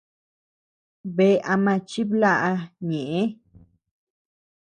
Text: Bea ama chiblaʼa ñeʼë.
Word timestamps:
Bea 1.15 1.41
ama 1.53 1.73
chiblaʼa 1.89 2.51
ñeʼë. 2.87 3.21